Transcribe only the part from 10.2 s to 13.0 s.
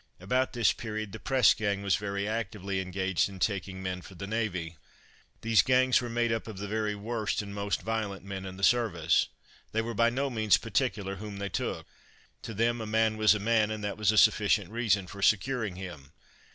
means particular whom they took: to them a